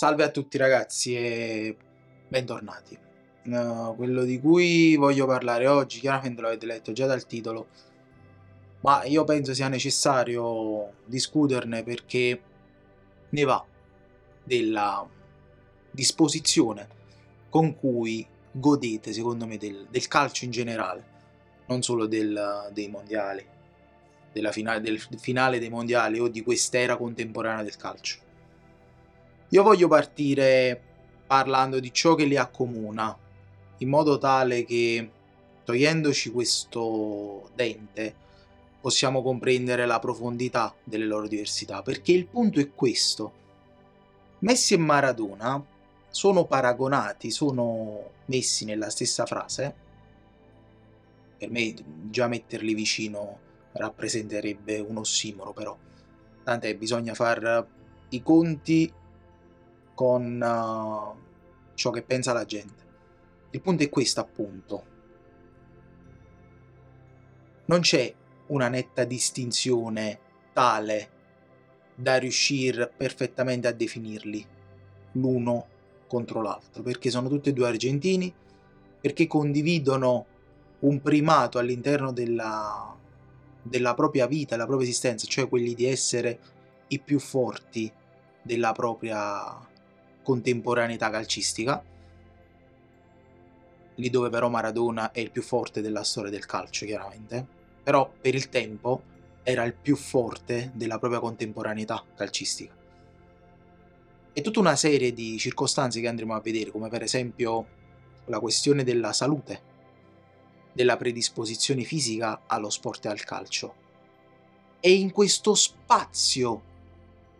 Salve 0.00 0.24
a 0.24 0.30
tutti 0.30 0.56
ragazzi 0.56 1.14
e 1.14 1.76
bentornati. 2.26 2.98
Uh, 3.44 3.94
quello 3.96 4.24
di 4.24 4.40
cui 4.40 4.96
voglio 4.96 5.26
parlare 5.26 5.66
oggi, 5.66 6.00
chiaramente 6.00 6.40
l'avete 6.40 6.64
letto 6.64 6.92
già 6.92 7.04
dal 7.04 7.26
titolo, 7.26 7.66
ma 8.80 9.04
io 9.04 9.24
penso 9.24 9.52
sia 9.52 9.68
necessario 9.68 10.94
discuterne 11.04 11.82
perché 11.82 12.40
ne 13.28 13.44
va 13.44 13.62
della 14.42 15.06
disposizione 15.90 16.88
con 17.50 17.76
cui 17.76 18.26
godete, 18.52 19.12
secondo 19.12 19.46
me, 19.46 19.58
del, 19.58 19.86
del 19.90 20.08
calcio 20.08 20.46
in 20.46 20.50
generale, 20.50 21.04
non 21.66 21.82
solo 21.82 22.06
del, 22.06 22.70
dei 22.72 22.88
mondiali, 22.88 23.44
finale, 24.50 24.80
del 24.80 24.98
finale 25.18 25.58
dei 25.58 25.68
mondiali 25.68 26.18
o 26.18 26.28
di 26.28 26.42
quest'era 26.42 26.96
contemporanea 26.96 27.62
del 27.62 27.76
calcio. 27.76 28.28
Io 29.52 29.64
voglio 29.64 29.88
partire 29.88 30.80
parlando 31.26 31.80
di 31.80 31.92
ciò 31.92 32.14
che 32.14 32.24
li 32.24 32.36
accomuna, 32.36 33.16
in 33.78 33.88
modo 33.88 34.16
tale 34.16 34.64
che 34.64 35.10
togliendoci 35.64 36.30
questo 36.30 37.50
dente 37.56 38.14
possiamo 38.80 39.22
comprendere 39.22 39.86
la 39.86 39.98
profondità 39.98 40.72
delle 40.84 41.04
loro 41.04 41.26
diversità, 41.26 41.82
perché 41.82 42.12
il 42.12 42.26
punto 42.26 42.60
è 42.60 42.70
questo. 42.72 43.32
Messi 44.40 44.74
e 44.74 44.78
Maradona 44.78 45.62
sono 46.08 46.44
paragonati, 46.44 47.32
sono 47.32 48.10
messi 48.26 48.64
nella 48.64 48.88
stessa 48.88 49.26
frase. 49.26 49.74
Per 51.36 51.50
me 51.50 51.74
già 52.08 52.28
metterli 52.28 52.72
vicino 52.72 53.38
rappresenterebbe 53.72 54.78
un 54.78 54.98
ossimoro, 54.98 55.52
però 55.52 55.76
tant'è, 56.44 56.76
bisogna 56.76 57.14
fare 57.14 57.66
i 58.10 58.22
conti 58.22 58.92
con 60.00 60.40
uh, 60.40 61.74
ciò 61.74 61.90
che 61.90 62.00
pensa 62.00 62.32
la 62.32 62.46
gente. 62.46 62.84
Il 63.50 63.60
punto 63.60 63.82
è 63.82 63.90
questo, 63.90 64.20
appunto. 64.20 64.84
Non 67.66 67.80
c'è 67.80 68.10
una 68.46 68.68
netta 68.68 69.04
distinzione 69.04 70.18
tale 70.54 71.10
da 71.94 72.16
riuscire 72.16 72.88
perfettamente 72.88 73.68
a 73.68 73.72
definirli 73.72 74.46
l'uno 75.12 75.66
contro 76.06 76.40
l'altro, 76.40 76.82
perché 76.82 77.10
sono 77.10 77.28
tutti 77.28 77.50
e 77.50 77.52
due 77.52 77.68
argentini, 77.68 78.32
perché 79.02 79.26
condividono 79.26 80.26
un 80.78 81.02
primato 81.02 81.58
all'interno 81.58 82.10
della, 82.10 82.96
della 83.62 83.92
propria 83.92 84.26
vita, 84.26 84.54
della 84.54 84.66
propria 84.66 84.88
esistenza, 84.88 85.26
cioè 85.26 85.46
quelli 85.46 85.74
di 85.74 85.84
essere 85.84 86.38
i 86.88 86.98
più 87.00 87.18
forti 87.18 87.92
della 88.42 88.72
propria 88.72 89.68
contemporaneità 90.30 91.10
calcistica, 91.10 91.82
lì 93.96 94.10
dove 94.10 94.28
però 94.28 94.48
Maradona 94.48 95.10
è 95.10 95.18
il 95.18 95.32
più 95.32 95.42
forte 95.42 95.80
della 95.80 96.04
storia 96.04 96.30
del 96.30 96.46
calcio, 96.46 96.86
chiaramente, 96.86 97.44
però 97.82 98.08
per 98.20 98.36
il 98.36 98.48
tempo 98.48 99.02
era 99.42 99.64
il 99.64 99.74
più 99.74 99.96
forte 99.96 100.70
della 100.74 101.00
propria 101.00 101.18
contemporaneità 101.18 102.04
calcistica. 102.14 102.72
E 104.32 104.40
tutta 104.40 104.60
una 104.60 104.76
serie 104.76 105.12
di 105.12 105.36
circostanze 105.36 106.00
che 106.00 106.06
andremo 106.06 106.34
a 106.36 106.40
vedere, 106.40 106.70
come 106.70 106.88
per 106.88 107.02
esempio 107.02 107.66
la 108.26 108.38
questione 108.38 108.84
della 108.84 109.12
salute, 109.12 109.68
della 110.72 110.96
predisposizione 110.96 111.82
fisica 111.82 112.42
allo 112.46 112.70
sport 112.70 113.06
e 113.06 113.08
al 113.08 113.24
calcio. 113.24 113.74
È 114.78 114.86
in 114.86 115.10
questo 115.10 115.56
spazio 115.56 116.62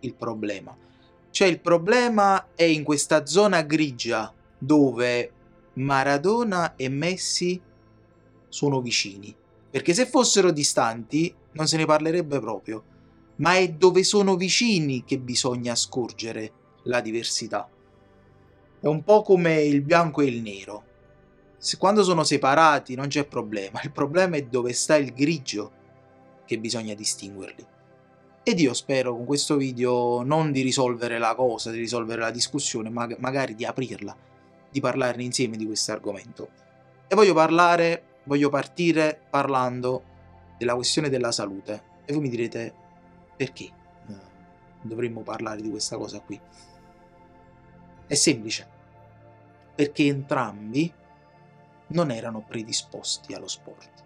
il 0.00 0.14
problema 0.14 0.88
cioè 1.30 1.48
il 1.48 1.60
problema 1.60 2.48
è 2.54 2.64
in 2.64 2.82
questa 2.82 3.24
zona 3.26 3.62
grigia 3.62 4.32
dove 4.58 5.32
Maradona 5.74 6.74
e 6.76 6.88
Messi 6.88 7.60
sono 8.48 8.80
vicini. 8.80 9.34
Perché 9.70 9.94
se 9.94 10.06
fossero 10.06 10.50
distanti 10.50 11.32
non 11.52 11.68
se 11.68 11.76
ne 11.76 11.86
parlerebbe 11.86 12.40
proprio. 12.40 12.84
Ma 13.36 13.54
è 13.54 13.68
dove 13.70 14.02
sono 14.02 14.36
vicini 14.36 15.04
che 15.04 15.18
bisogna 15.18 15.74
scorgere 15.74 16.52
la 16.84 17.00
diversità. 17.00 17.68
È 18.80 18.86
un 18.86 19.02
po' 19.04 19.22
come 19.22 19.62
il 19.62 19.82
bianco 19.82 20.20
e 20.20 20.26
il 20.26 20.42
nero. 20.42 20.84
Se 21.56 21.76
quando 21.76 22.02
sono 22.02 22.24
separati 22.24 22.94
non 22.94 23.06
c'è 23.06 23.26
problema, 23.26 23.80
il 23.82 23.92
problema 23.92 24.36
è 24.36 24.44
dove 24.44 24.72
sta 24.72 24.96
il 24.96 25.12
grigio 25.12 25.72
che 26.44 26.58
bisogna 26.58 26.94
distinguerli. 26.94 27.69
Ed 28.42 28.58
io 28.58 28.72
spero 28.72 29.14
con 29.14 29.26
questo 29.26 29.56
video 29.56 30.22
non 30.22 30.50
di 30.50 30.62
risolvere 30.62 31.18
la 31.18 31.34
cosa, 31.34 31.70
di 31.70 31.78
risolvere 31.78 32.22
la 32.22 32.30
discussione, 32.30 32.88
ma 32.88 33.06
magari 33.18 33.54
di 33.54 33.66
aprirla, 33.66 34.16
di 34.70 34.80
parlarne 34.80 35.22
insieme 35.22 35.58
di 35.58 35.66
questo 35.66 35.92
argomento. 35.92 36.48
E 37.06 37.14
voglio 37.14 37.34
parlare, 37.34 38.20
voglio 38.24 38.48
partire 38.48 39.20
parlando 39.28 40.04
della 40.56 40.74
questione 40.74 41.10
della 41.10 41.32
salute. 41.32 41.82
E 42.06 42.12
voi 42.14 42.22
mi 42.22 42.28
direte 42.30 42.74
perché 43.36 43.64
eh, 43.64 44.14
dovremmo 44.80 45.20
parlare 45.20 45.60
di 45.60 45.68
questa 45.68 45.98
cosa 45.98 46.20
qui? 46.20 46.40
È 48.06 48.14
semplice, 48.14 48.68
perché 49.74 50.06
entrambi 50.06 50.92
non 51.88 52.10
erano 52.10 52.42
predisposti 52.46 53.34
allo 53.34 53.48
sport. 53.48 54.04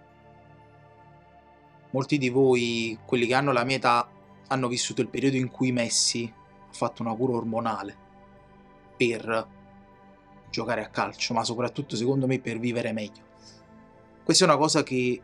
Molti 1.90 2.18
di 2.18 2.28
voi, 2.28 2.98
quelli 3.06 3.26
che 3.26 3.34
hanno 3.34 3.52
la 3.52 3.64
mia 3.64 3.76
età, 3.76 4.08
hanno 4.48 4.68
vissuto 4.68 5.00
il 5.00 5.08
periodo 5.08 5.36
in 5.36 5.50
cui 5.50 5.72
Messi 5.72 6.32
ha 6.34 6.72
fatto 6.72 7.02
una 7.02 7.14
cura 7.14 7.34
ormonale 7.34 7.96
per 8.96 9.48
giocare 10.50 10.84
a 10.84 10.88
calcio, 10.88 11.34
ma 11.34 11.42
soprattutto 11.44 11.96
secondo 11.96 12.26
me 12.26 12.38
per 12.38 12.58
vivere 12.58 12.92
meglio. 12.92 13.22
Questa 14.22 14.44
è 14.44 14.48
una 14.48 14.56
cosa 14.56 14.82
che 14.82 15.20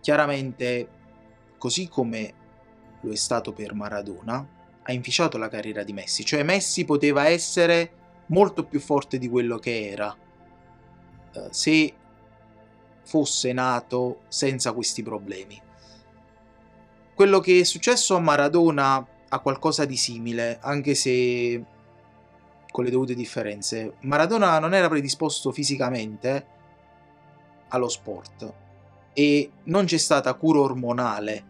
chiaramente, 0.00 0.88
così 1.58 1.88
come 1.88 2.34
lo 3.00 3.12
è 3.12 3.16
stato 3.16 3.52
per 3.52 3.74
Maradona, 3.74 4.54
ha 4.82 4.92
inficiato 4.92 5.38
la 5.38 5.48
carriera 5.48 5.82
di 5.82 5.92
Messi, 5.92 6.24
cioè 6.24 6.42
Messi 6.42 6.84
poteva 6.84 7.26
essere 7.26 8.24
molto 8.26 8.64
più 8.64 8.80
forte 8.80 9.18
di 9.18 9.28
quello 9.28 9.58
che 9.58 9.88
era 9.88 10.14
eh, 11.32 11.48
se 11.50 11.94
fosse 13.02 13.52
nato 13.52 14.20
senza 14.28 14.72
questi 14.72 15.02
problemi. 15.02 15.60
Quello 17.16 17.40
che 17.40 17.60
è 17.60 17.64
successo 17.64 18.14
a 18.14 18.20
Maradona 18.20 19.06
ha 19.30 19.38
qualcosa 19.40 19.86
di 19.86 19.96
simile, 19.96 20.58
anche 20.60 20.94
se 20.94 21.64
con 22.70 22.84
le 22.84 22.90
dovute 22.90 23.14
differenze. 23.14 23.94
Maradona 24.00 24.58
non 24.58 24.74
era 24.74 24.90
predisposto 24.90 25.50
fisicamente 25.50 26.46
allo 27.68 27.88
sport 27.88 28.52
e 29.14 29.50
non 29.62 29.86
c'è 29.86 29.96
stata 29.96 30.34
cura 30.34 30.60
ormonale 30.60 31.44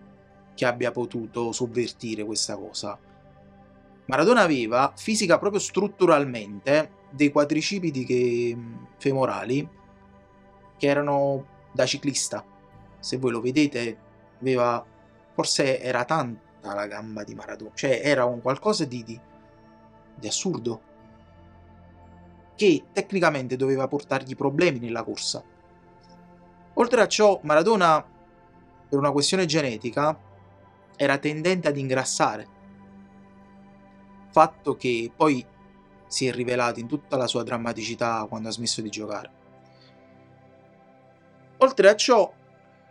che 0.55 0.67
abbia 0.67 0.93
potuto 0.93 1.51
sovvertire 1.51 2.23
questa 2.23 2.55
cosa. 2.55 2.97
Maradona 4.05 4.43
aveva 4.43 4.93
fisica 4.95 5.37
proprio 5.37 5.61
strutturalmente 5.61 6.91
dei 7.11 7.33
quadricipiti 7.33 8.05
che, 8.05 8.57
femorali 8.99 9.69
che 10.77 10.87
erano 10.87 11.45
da 11.73 11.85
ciclista. 11.87 12.45
Se 13.01 13.17
voi 13.17 13.33
lo 13.33 13.41
vedete, 13.41 13.99
aveva 14.41 14.95
forse 15.37 15.83
era 15.83 16.07
tanta 16.07 16.73
la 16.73 16.87
gamba 16.87 17.23
di 17.23 17.35
Maradona, 17.35 17.73
cioè 17.75 18.01
era 18.03 18.25
un 18.25 18.41
qualcosa 18.41 18.87
di, 18.87 19.05
di, 19.05 19.21
di 20.15 20.27
assurdo, 20.27 20.81
che 22.55 22.87
tecnicamente 22.91 23.55
doveva 23.57 23.87
portargli 23.87 24.35
problemi 24.35 24.79
nella 24.79 25.05
corsa. 25.05 25.45
Oltre 26.73 27.01
a 27.03 27.07
ciò, 27.07 27.39
Maradona, 27.43 28.03
per 28.89 28.99
una 28.99 29.13
questione 29.13 29.45
genetica, 29.45 30.19
era 30.97 31.19
tendente 31.19 31.69
ad 31.69 31.77
ingrassare, 31.77 32.49
fatto 34.31 34.75
che 34.75 35.13
poi 35.15 35.47
si 36.07 36.27
è 36.27 36.33
rivelato 36.33 36.81
in 36.81 36.87
tutta 36.87 37.19
la 37.19 37.27
sua 37.27 37.43
drammaticità 37.43 38.25
quando 38.27 38.49
ha 38.49 38.53
smesso 38.53 38.81
di 38.81 38.89
giocare. 38.89 39.31
Oltre 41.59 41.89
a 41.91 41.95
ciò, 41.95 42.33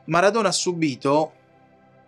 Maradona 0.06 0.50
ha 0.50 0.52
subito 0.52 1.35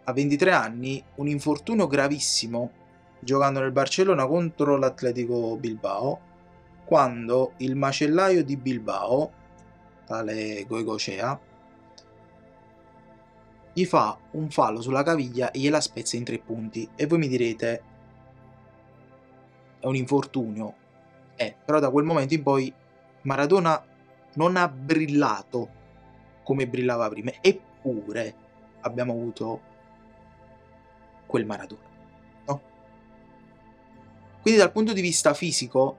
a 0.09 0.13
23 0.13 0.51
anni 0.51 1.03
un 1.15 1.27
infortunio 1.27 1.85
gravissimo 1.85 2.71
giocando 3.19 3.59
nel 3.59 3.73
Barcellona 3.73 4.25
contro 4.25 4.77
l'Atletico 4.77 5.57
Bilbao 5.57 6.19
quando 6.85 7.51
il 7.57 7.75
macellaio 7.75 8.45
di 8.45 8.55
Bilbao, 8.55 9.31
tale 10.05 10.63
Goigocea, 10.65 11.37
gli 13.73 13.83
fa 13.83 14.17
un 14.31 14.49
fallo 14.49 14.79
sulla 14.79 15.03
caviglia 15.03 15.51
e 15.51 15.59
gliela 15.59 15.81
spezza 15.81 16.15
in 16.15 16.23
tre 16.23 16.39
punti. 16.39 16.89
E 16.95 17.05
voi 17.05 17.17
mi 17.17 17.27
direte, 17.27 17.81
è 19.79 19.85
un 19.85 19.95
infortunio. 19.95 20.73
Eh, 21.35 21.53
però 21.65 21.79
da 21.79 21.89
quel 21.89 22.05
momento 22.05 22.33
in 22.33 22.41
poi 22.41 22.73
Maradona 23.23 23.83
non 24.35 24.55
ha 24.55 24.69
brillato 24.69 25.69
come 26.43 26.69
brillava 26.69 27.09
prima. 27.09 27.31
Eppure 27.41 28.35
abbiamo 28.79 29.11
avuto 29.11 29.66
quel 31.27 31.45
Maradona. 31.45 31.89
No? 32.47 32.61
Quindi 34.41 34.59
dal 34.59 34.71
punto 34.71 34.93
di 34.93 35.01
vista 35.01 35.33
fisico 35.33 35.97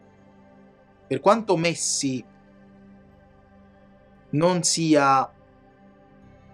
per 1.06 1.20
quanto 1.20 1.56
Messi 1.56 2.24
non 4.30 4.62
sia, 4.62 5.32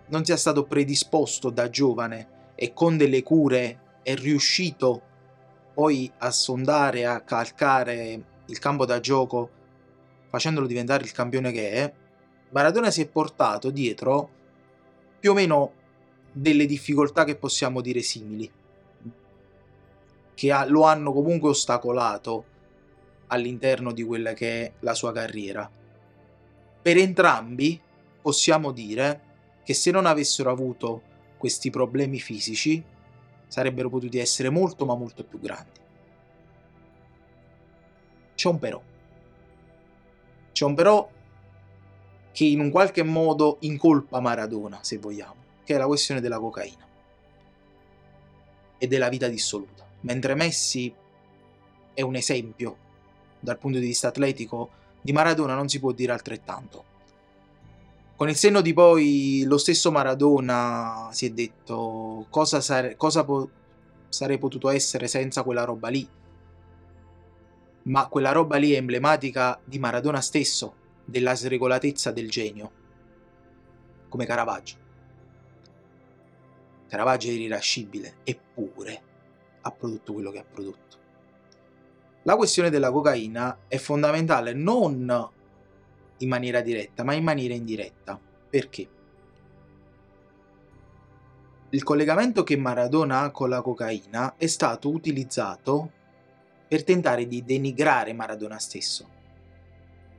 non 0.07 0.25
sia 0.25 0.37
stato 0.37 0.65
predisposto 0.65 1.51
da 1.51 1.71
giovane 1.71 2.53
e 2.55 2.73
con 2.73 2.97
delle 2.97 3.23
cure 3.23 3.99
è 4.03 4.15
riuscito 4.15 5.03
poi 5.73 6.11
a 6.19 6.31
sondare, 6.31 7.07
a 7.07 7.21
calcare 7.23 8.23
il 8.45 8.59
campo 8.59 8.85
da 8.85 9.01
gioco 9.01 9.51
facendolo 10.29 10.67
diventare 10.67 11.05
il 11.05 11.13
campione 11.13 11.53
che 11.53 11.71
è, 11.71 11.93
Maradona 12.51 12.91
si 12.91 13.03
è 13.03 13.09
portato 13.09 13.71
dietro 13.71 14.31
più 15.21 15.31
o 15.31 15.35
meno 15.35 15.73
delle 16.33 16.67
difficoltà 16.67 17.25
che 17.25 17.37
possiamo 17.37 17.81
dire 17.81 18.03
simili, 18.03 18.51
che 20.35 20.53
ha, 20.53 20.65
lo 20.65 20.83
hanno 20.83 21.13
comunque 21.13 21.51
ostacolato 21.51 22.45
all'interno 23.29 23.93
di 23.93 24.03
quella 24.03 24.33
che 24.33 24.67
è 24.67 24.73
la 24.81 24.95
sua 24.95 25.13
carriera. 25.13 25.71
Per 26.83 26.97
entrambi 26.97 27.81
possiamo 28.21 28.73
dire 28.73 29.21
che 29.65 29.75
se 29.75 29.91
non 29.91 30.07
avessero 30.07 30.51
avuto 30.51 31.03
questi 31.39 31.71
problemi 31.71 32.21
fisici 32.21 32.83
sarebbero 33.47 33.89
potuti 33.89 34.19
essere 34.19 34.51
molto 34.51 34.85
ma 34.85 34.95
molto 34.95 35.25
più 35.25 35.41
grandi. 35.41 35.81
C'è 38.35 38.49
un 38.49 38.59
però. 38.59 38.83
C'è 40.53 40.65
un 40.65 40.75
però 40.75 41.11
che 42.33 42.45
in 42.45 42.61
un 42.61 42.71
qualche 42.71 43.03
modo 43.05 43.59
incolpa 43.61 44.21
Maradona, 44.21 44.81
se 44.83 44.99
vogliamo, 44.99 45.37
che 45.65 45.75
è 45.75 45.79
la 45.79 45.87
questione 45.87 46.21
della 46.21 46.39
cocaina 46.39 46.85
e 48.77 48.87
della 48.89 49.09
vita 49.09 49.29
dissoluta. 49.29 49.87
Mentre 50.05 50.35
Messi 50.35 50.95
è 51.95 52.03
un 52.03 52.15
esempio 52.15 52.77
dal 53.41 53.59
punto 53.59 53.79
di 53.79 53.87
vista 53.87 54.09
atletico, 54.09 54.71
di 55.01 55.13
Maradona 55.13 55.55
non 55.55 55.69
si 55.69 55.81
può 55.81 55.93
dire 55.93 56.13
altrettanto. 56.13 56.93
Con 58.17 58.29
il 58.29 58.37
senno 58.37 58.61
di 58.61 58.73
poi 58.73 59.43
lo 59.47 59.59
stesso 59.59 59.91
Maradona 59.91 61.09
si 61.13 61.27
è 61.27 61.31
detto 61.31 62.27
cosa, 62.29 62.61
sare- 62.61 62.97
cosa 62.97 63.25
po- 63.25 63.51
sarei 64.09 64.39
potuto 64.39 64.69
essere 64.69 65.09
senza 65.09 65.43
quella 65.43 65.65
roba 65.65 65.89
lì. 65.89 66.07
Ma 67.85 68.07
quella 68.07 68.33
roba 68.33 68.57
lì 68.57 68.73
è 68.73 68.77
emblematica 68.77 69.59
di 69.65 69.79
Maradona 69.79 70.21
stesso, 70.21 70.75
della 71.05 71.35
sregolatezza 71.35 72.13
del 72.13 72.31
genio, 72.31 72.71
come 74.09 74.27
Caravaggio. 74.27 74.77
Caravaggio 76.89 77.29
è 77.29 77.33
irrilascibile, 77.33 78.17
eppure 78.25 79.13
ha 79.67 79.71
prodotto 79.71 80.13
quello 80.13 80.31
che 80.31 80.39
ha 80.39 80.45
prodotto. 80.45 80.97
La 82.23 82.37
questione 82.37 82.71
della 82.71 82.91
cocaina 82.91 83.59
è 83.69 83.77
fondamentale 83.77 84.53
non 84.53 85.31
in 86.19 86.29
maniera 86.29 86.61
diretta, 86.61 87.03
ma 87.03 87.15
in 87.15 87.25
maniera 87.25 87.55
indiretta. 87.55 88.19
Perché? 88.49 88.89
Il 91.71 91.83
collegamento 91.83 92.45
che 92.45 92.57
Maradona 92.57 93.23
ha 93.23 93.31
con 93.31 93.49
la 93.49 93.61
cocaina 93.61 94.37
è 94.37 94.47
stato 94.47 94.91
utilizzato 94.91 95.91
per 96.69 96.85
tentare 96.85 97.27
di 97.27 97.45
denigrare 97.45 98.13
Maradona 98.13 98.59
stesso. 98.59 99.09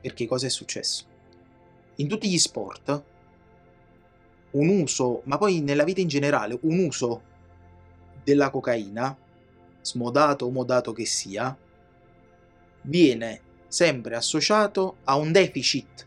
Perché 0.00 0.26
cosa 0.26 0.46
è 0.46 0.50
successo? 0.50 1.06
In 1.96 2.08
tutti 2.08 2.28
gli 2.28 2.38
sport, 2.38 3.04
un 4.50 4.68
uso, 4.68 5.22
ma 5.24 5.38
poi 5.38 5.60
nella 5.60 5.84
vita 5.84 6.00
in 6.00 6.08
generale, 6.08 6.58
un 6.62 6.78
uso 6.78 7.22
della 8.22 8.50
cocaina, 8.50 9.16
smodato 9.86 10.46
o 10.46 10.50
modato 10.50 10.92
che 10.92 11.06
sia, 11.06 11.56
viene 12.82 13.40
sempre 13.68 14.16
associato 14.16 14.96
a 15.04 15.16
un 15.16 15.30
deficit 15.30 16.06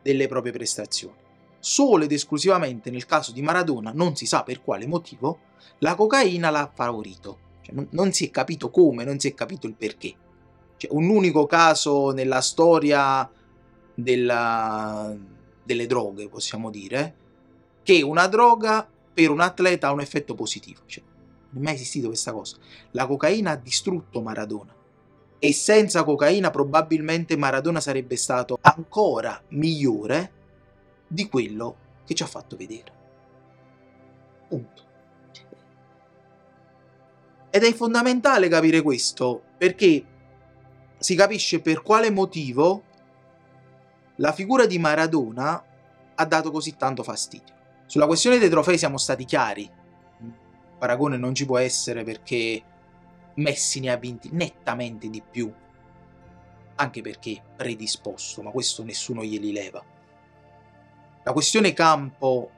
delle 0.00 0.28
proprie 0.28 0.52
prestazioni. 0.52 1.16
Solo 1.58 2.04
ed 2.04 2.12
esclusivamente 2.12 2.90
nel 2.90 3.04
caso 3.04 3.32
di 3.32 3.42
Maradona, 3.42 3.90
non 3.92 4.14
si 4.14 4.26
sa 4.26 4.44
per 4.44 4.62
quale 4.62 4.86
motivo, 4.86 5.40
la 5.78 5.96
cocaina 5.96 6.50
l'ha 6.50 6.70
favorito. 6.72 7.46
Cioè, 7.62 7.74
non, 7.74 7.88
non, 7.90 8.12
si 8.12 8.26
è 8.26 8.30
capito 8.30 8.70
come, 8.70 9.04
non 9.04 9.18
si 9.18 9.28
è 9.28 9.34
capito 9.34 9.66
il 9.66 9.74
perché. 9.74 10.14
Cioè, 10.76 10.92
un 10.92 11.08
unico 11.08 11.46
caso 11.46 12.12
nella 12.12 12.40
storia 12.40 13.28
della, 13.92 15.16
delle 15.64 15.86
droghe, 15.86 16.28
possiamo 16.28 16.70
dire, 16.70 17.16
che 17.82 18.02
una 18.02 18.28
droga 18.28 18.88
per 19.12 19.30
un 19.30 19.40
atleta 19.40 19.88
ha 19.88 19.92
un 19.92 20.00
effetto 20.00 20.34
positivo. 20.34 20.82
Cioè, 20.86 21.02
non 21.50 21.62
è 21.62 21.64
mai 21.66 21.74
esistito 21.74 22.08
questa 22.08 22.32
cosa. 22.32 22.56
La 22.92 23.06
cocaina 23.06 23.52
ha 23.52 23.56
distrutto 23.56 24.20
Maradona 24.20 24.74
e 25.38 25.52
senza 25.52 26.04
cocaina 26.04 26.50
probabilmente 26.50 27.36
Maradona 27.36 27.80
sarebbe 27.80 28.16
stato 28.16 28.58
ancora 28.60 29.40
migliore 29.48 30.32
di 31.06 31.28
quello 31.28 31.76
che 32.04 32.14
ci 32.14 32.22
ha 32.22 32.26
fatto 32.26 32.56
vedere. 32.56 32.92
Punto. 34.48 34.86
Ed 37.50 37.64
è 37.64 37.72
fondamentale 37.72 38.48
capire 38.48 38.82
questo 38.82 39.42
perché 39.56 40.04
si 40.98 41.14
capisce 41.14 41.60
per 41.60 41.82
quale 41.82 42.10
motivo 42.10 42.82
la 44.16 44.32
figura 44.32 44.66
di 44.66 44.78
Maradona 44.78 45.64
ha 46.14 46.24
dato 46.24 46.50
così 46.50 46.76
tanto 46.76 47.02
fastidio. 47.02 47.54
Sulla 47.86 48.06
questione 48.06 48.38
dei 48.38 48.50
trofei 48.50 48.76
siamo 48.76 48.98
stati 48.98 49.24
chiari. 49.24 49.70
Paragone 50.78 51.16
non 51.16 51.34
ci 51.34 51.44
può 51.44 51.58
essere 51.58 52.04
perché 52.04 52.62
Messi 53.34 53.80
ne 53.80 53.90
ha 53.90 53.96
vinti 53.96 54.30
nettamente 54.32 55.08
di 55.10 55.22
più, 55.28 55.52
anche 56.76 57.02
perché 57.02 57.40
predisposto, 57.56 58.42
ma 58.42 58.50
questo 58.50 58.82
nessuno 58.84 59.22
glieli 59.22 59.52
leva. 59.52 59.84
La 61.24 61.32
questione 61.32 61.72
campo, 61.72 62.50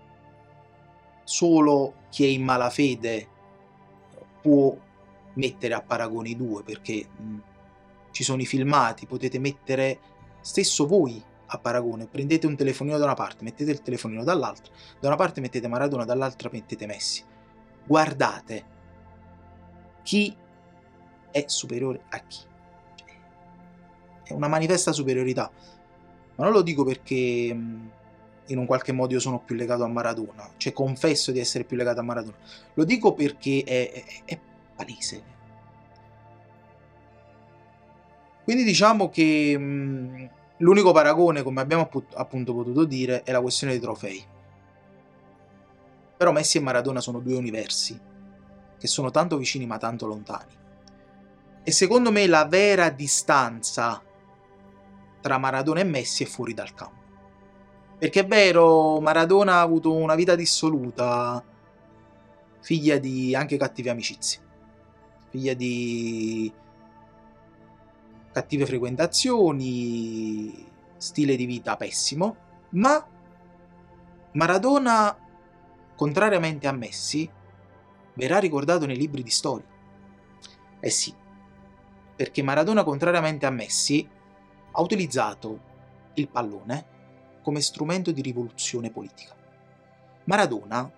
solo 1.24 1.94
chi 2.10 2.24
è 2.24 2.28
in 2.28 2.44
malafede 2.44 3.28
può 4.40 4.76
mettere 5.34 5.74
a 5.74 5.82
paragone 5.82 6.30
i 6.30 6.36
due, 6.36 6.62
perché 6.62 7.06
mh, 7.06 7.36
ci 8.10 8.24
sono 8.24 8.40
i 8.40 8.46
filmati, 8.46 9.06
potete 9.06 9.38
mettere 9.38 9.98
stesso 10.40 10.86
voi 10.86 11.22
a 11.52 11.58
paragone, 11.58 12.06
prendete 12.06 12.46
un 12.46 12.56
telefonino 12.56 12.96
da 12.96 13.04
una 13.04 13.14
parte, 13.14 13.44
mettete 13.44 13.70
il 13.70 13.82
telefonino 13.82 14.24
dall'altra, 14.24 14.72
da 14.98 15.08
una 15.08 15.16
parte 15.16 15.40
mettete 15.40 15.68
Maradona, 15.68 16.04
dall'altra 16.04 16.48
mettete 16.52 16.86
Messi. 16.86 17.24
Guardate 17.86 18.64
chi 20.02 20.36
è 21.30 21.44
superiore 21.46 22.02
a 22.08 22.18
chi. 22.18 22.40
È 24.22 24.32
una 24.32 24.48
manifesta 24.48 24.92
superiorità. 24.92 25.50
Ma 26.36 26.44
non 26.44 26.52
lo 26.52 26.62
dico 26.62 26.84
perché 26.84 27.16
in 28.50 28.58
un 28.58 28.66
qualche 28.66 28.92
modo 28.92 29.12
io 29.12 29.20
sono 29.20 29.40
più 29.40 29.54
legato 29.54 29.84
a 29.84 29.88
Maradona, 29.88 30.50
cioè 30.56 30.72
confesso 30.72 31.30
di 31.32 31.38
essere 31.38 31.64
più 31.64 31.76
legato 31.76 32.00
a 32.00 32.02
Maradona. 32.02 32.36
Lo 32.74 32.84
dico 32.84 33.12
perché 33.12 33.62
è, 33.64 33.92
è, 33.92 34.04
è 34.24 34.40
palese. 34.74 35.22
Quindi 38.42 38.64
diciamo 38.64 39.10
che 39.10 40.28
l'unico 40.56 40.92
paragone, 40.92 41.42
come 41.42 41.60
abbiamo 41.60 41.88
appunto 42.14 42.54
potuto 42.54 42.84
dire, 42.84 43.22
è 43.22 43.30
la 43.30 43.40
questione 43.40 43.74
dei 43.74 43.82
trofei. 43.82 44.24
Però 46.20 46.32
Messi 46.32 46.58
e 46.58 46.60
Maradona 46.60 47.00
sono 47.00 47.20
due 47.20 47.34
universi, 47.34 47.98
che 48.78 48.86
sono 48.86 49.10
tanto 49.10 49.38
vicini 49.38 49.64
ma 49.64 49.78
tanto 49.78 50.06
lontani. 50.06 50.52
E 51.62 51.72
secondo 51.72 52.12
me 52.12 52.26
la 52.26 52.44
vera 52.44 52.90
distanza 52.90 54.02
tra 55.22 55.38
Maradona 55.38 55.80
e 55.80 55.84
Messi 55.84 56.24
è 56.24 56.26
fuori 56.26 56.52
dal 56.52 56.74
campo. 56.74 57.00
Perché 57.96 58.20
è 58.20 58.26
vero, 58.26 59.00
Maradona 59.00 59.54
ha 59.54 59.60
avuto 59.62 59.94
una 59.94 60.14
vita 60.14 60.34
dissoluta, 60.34 61.42
figlia 62.60 62.98
di 62.98 63.34
anche 63.34 63.56
cattive 63.56 63.88
amicizie, 63.88 64.40
figlia 65.30 65.54
di 65.54 66.52
cattive 68.30 68.66
frequentazioni, 68.66 70.66
stile 70.98 71.34
di 71.34 71.46
vita 71.46 71.78
pessimo, 71.78 72.36
ma 72.72 73.02
Maradona, 74.32 75.16
contrariamente 76.00 76.66
a 76.66 76.72
Messi, 76.72 77.30
verrà 78.14 78.38
ricordato 78.38 78.86
nei 78.86 78.96
libri 78.96 79.22
di 79.22 79.28
storia. 79.28 79.66
Eh 80.80 80.88
sì, 80.88 81.14
perché 82.16 82.42
Maradona, 82.42 82.84
contrariamente 82.84 83.44
a 83.44 83.50
Messi, 83.50 84.08
ha 84.72 84.80
utilizzato 84.80 85.60
il 86.14 86.26
pallone 86.28 86.86
come 87.42 87.60
strumento 87.60 88.12
di 88.12 88.22
rivoluzione 88.22 88.90
politica. 88.90 89.36
Maradona, 90.24 90.90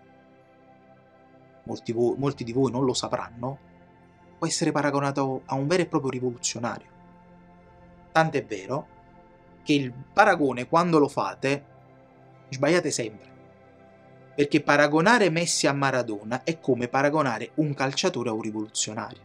molti, 1.64 1.90
vo- 1.90 2.14
molti 2.14 2.44
di 2.44 2.52
voi 2.52 2.70
non 2.70 2.84
lo 2.84 2.94
sapranno, 2.94 3.58
può 4.38 4.46
essere 4.46 4.70
paragonato 4.70 5.42
a 5.46 5.56
un 5.56 5.66
vero 5.66 5.82
e 5.82 5.86
proprio 5.86 6.12
rivoluzionario. 6.12 6.90
Tant'è 8.12 8.46
vero 8.46 8.86
che 9.64 9.72
il 9.72 9.92
paragone, 9.92 10.68
quando 10.68 11.00
lo 11.00 11.08
fate, 11.08 11.64
sbagliate 12.50 12.92
sempre. 12.92 13.31
Perché 14.34 14.62
paragonare 14.62 15.28
Messi 15.30 15.66
a 15.66 15.72
Maradona 15.72 16.42
è 16.42 16.58
come 16.58 16.88
paragonare 16.88 17.50
un 17.56 17.74
calciatore 17.74 18.30
a 18.30 18.32
un 18.32 18.40
rivoluzionario. 18.40 19.20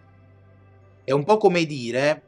È 1.03 1.11
un 1.11 1.23
po' 1.23 1.37
come 1.37 1.65
dire 1.65 2.21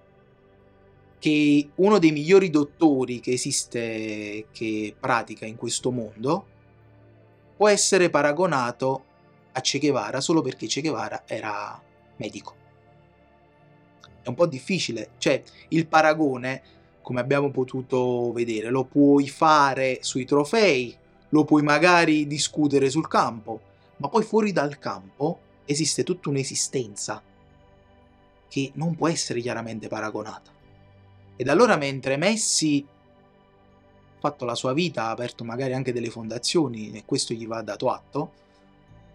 che 1.20 1.70
uno 1.76 2.00
dei 2.00 2.12
migliori 2.12 2.50
dottori 2.50 3.20
che 3.20 3.34
esiste, 3.34 4.46
che 4.52 4.96
pratica 4.98 5.46
in 5.46 5.58
questo 5.58 5.92
mondo, 5.92 6.46
può 7.58 7.68
essere 7.68 8.10
paragonato 8.10 9.04
a 9.52 9.60
Che 9.60 9.80
Guevara 9.80 10.22
solo 10.22 10.42
perché 10.42 10.68
Che 10.68 10.80
Guevara 10.80 11.24
era 11.26 11.82
medico. 12.16 12.56
È 14.22 14.30
un 14.30 14.36
po' 14.36 14.48
difficile, 14.48 15.12
cioè 15.18 15.44
il 15.70 15.88
paragone, 15.88 16.62
come 17.02 17.20
abbiamo 17.20 17.52
potuto 17.52 18.32
vedere, 18.32 18.70
lo 18.70 18.86
puoi 18.86 19.28
fare 19.28 19.98
sui 20.02 20.24
trofei, 20.24 20.96
lo 21.30 21.44
puoi 21.46 21.62
magari 21.62 22.28
discutere 22.28 22.90
sul 22.90 23.08
campo, 23.08 23.62
ma 23.98 24.10
poi 24.10 24.24
fuori 24.24 24.52
dal 24.52 24.80
campo 24.80 25.40
esiste 25.66 26.04
tutta 26.04 26.30
un'esistenza 26.30 27.22
che 28.48 28.72
non 28.76 28.96
può 28.96 29.08
essere 29.08 29.40
chiaramente 29.40 29.88
paragonata. 29.88 30.52
Ed 31.36 31.48
allora 31.48 31.78
mentre 31.78 32.18
Messi 32.18 32.86
ha 32.88 34.20
fatto 34.20 34.46
la 34.46 34.56
sua 34.56 34.74
vita, 34.74 35.04
ha 35.04 35.12
aperto 35.12 35.44
magari 35.44 35.74
anche 35.74 35.94
delle 35.94 36.10
fondazioni 36.10 36.92
e 36.92 37.06
questo 37.06 37.34
gli 37.34 37.48
va 37.48 37.62
dato 37.62 37.90
atto, 37.90 38.34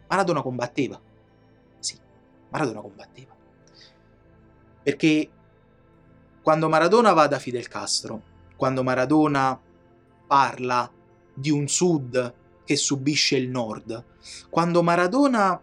Maradona 0.09 0.41
combatteva. 0.41 1.01
Sì, 1.79 1.99
Maradona 2.51 2.81
combatteva. 2.81 3.35
Perché 4.83 5.31
quando 6.41 6.69
Maradona 6.69 7.13
va 7.13 7.27
da 7.27 7.39
Fidel 7.39 7.69
Castro, 7.69 8.23
quando 8.57 8.83
Maradona 8.83 9.59
parla 10.27 10.91
di 11.35 11.51
un 11.51 11.69
sud 11.69 12.35
che 12.65 12.77
subisce 12.77 13.37
il 13.37 13.49
nord, 13.51 14.05
quando 14.49 14.83
Maradona 14.83 15.61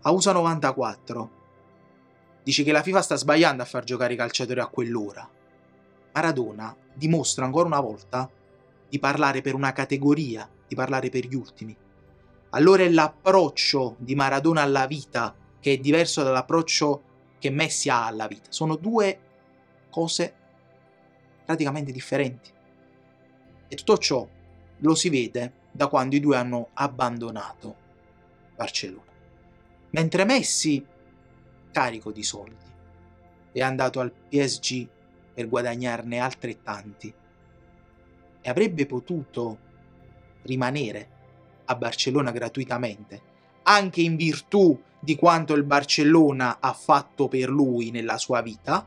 a 0.00 0.10
USA 0.10 0.32
94 0.32 1.30
dice 2.42 2.62
che 2.62 2.72
la 2.72 2.82
FIFA 2.82 3.02
sta 3.02 3.16
sbagliando 3.16 3.62
a 3.62 3.66
far 3.66 3.84
giocare 3.84 4.14
i 4.14 4.16
calciatori 4.16 4.60
a 4.60 4.66
quell'ora. 4.66 5.28
Maradona 6.12 6.74
dimostra 6.94 7.44
ancora 7.44 7.66
una 7.66 7.80
volta 7.80 8.28
di 8.88 8.98
parlare 8.98 9.42
per 9.42 9.54
una 9.54 9.72
categoria, 9.72 10.48
di 10.66 10.74
parlare 10.74 11.10
per 11.10 11.26
gli 11.26 11.34
ultimi. 11.34 11.76
Allora 12.50 12.82
è 12.82 12.88
l'approccio 12.88 13.96
di 13.98 14.14
Maradona 14.14 14.62
alla 14.62 14.86
vita 14.86 15.34
che 15.60 15.74
è 15.74 15.78
diverso 15.78 16.22
dall'approccio 16.22 17.02
che 17.38 17.50
Messi 17.50 17.90
ha 17.90 18.06
alla 18.06 18.26
vita. 18.26 18.50
Sono 18.50 18.76
due 18.76 19.20
cose 19.90 20.34
praticamente 21.44 21.92
differenti. 21.92 22.50
E 23.68 23.76
tutto 23.76 23.98
ciò 23.98 24.26
lo 24.78 24.94
si 24.94 25.08
vede 25.10 25.52
da 25.70 25.88
quando 25.88 26.16
i 26.16 26.20
due 26.20 26.36
hanno 26.36 26.70
abbandonato 26.74 27.76
Barcellona. 28.56 29.06
Mentre 29.90 30.24
Messi 30.24 30.84
carico 31.70 32.10
di 32.10 32.22
soldi. 32.22 32.66
È 33.52 33.60
andato 33.60 34.00
al 34.00 34.10
PSG 34.12 34.88
per 35.34 35.48
guadagnarne 35.48 36.18
altrettanti 36.18 37.14
e 38.40 38.50
avrebbe 38.50 38.86
potuto 38.86 39.58
rimanere 40.42 41.16
a 41.66 41.76
Barcellona 41.76 42.30
gratuitamente, 42.30 43.22
anche 43.62 44.00
in 44.00 44.16
virtù 44.16 44.80
di 44.98 45.14
quanto 45.16 45.54
il 45.54 45.62
Barcellona 45.62 46.58
ha 46.60 46.72
fatto 46.72 47.28
per 47.28 47.48
lui 47.48 47.90
nella 47.90 48.18
sua 48.18 48.40
vita, 48.40 48.86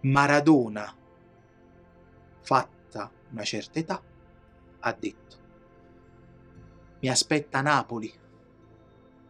Maradona, 0.00 0.94
fatta 2.40 2.77
una 3.30 3.44
certa 3.44 3.78
età, 3.78 4.02
ha 4.80 4.92
detto 4.98 5.36
mi 7.00 7.08
aspetta 7.08 7.60
Napoli 7.60 8.12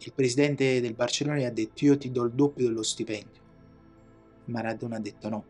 il 0.01 0.13
presidente 0.13 0.81
del 0.81 0.95
Barcellona 0.95 1.39
gli 1.39 1.45
ha 1.45 1.51
detto 1.51 1.85
io 1.85 1.99
ti 1.99 2.11
do 2.11 2.25
il 2.25 2.33
doppio 2.33 2.67
dello 2.67 2.85
stipendio. 2.85 3.43
Maradona 4.45 4.97
ha 4.97 5.01
detto 5.01 5.29
no. 5.29 5.45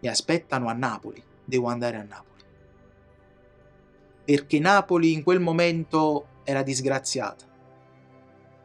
Mi 0.00 0.08
aspettano 0.08 0.68
a 0.68 0.72
Napoli, 0.72 1.22
devo 1.44 1.68
andare 1.68 1.96
a 1.96 2.02
Napoli. 2.02 2.42
Perché 4.24 4.58
Napoli 4.58 5.12
in 5.12 5.22
quel 5.22 5.40
momento 5.40 6.26
era 6.42 6.62
disgraziata. 6.62 7.44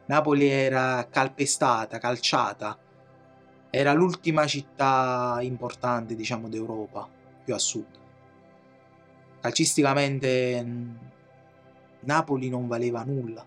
Napoli 0.08 0.48
era 0.48 1.08
calpestata, 1.10 2.00
calciata. 2.00 2.78
Era 3.72 3.94
l'ultima 3.94 4.46
città 4.46 5.40
importante, 5.42 6.14
diciamo, 6.14 6.50
d'Europa, 6.50 7.08
più 7.44 7.54
a 7.54 7.58
sud. 7.58 7.88
Calcisticamente 9.40 10.66
Napoli 12.02 12.50
non 12.50 12.68
valeva 12.68 13.04
nulla. 13.04 13.46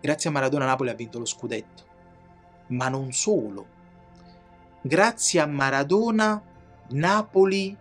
Grazie 0.00 0.30
a 0.30 0.32
Maradona 0.32 0.64
Napoli 0.64 0.90
ha 0.90 0.94
vinto 0.94 1.18
lo 1.18 1.24
scudetto. 1.24 1.82
Ma 2.68 2.88
non 2.88 3.12
solo. 3.12 3.66
Grazie 4.80 5.40
a 5.40 5.46
Maradona 5.46 6.40
Napoli 6.90 7.76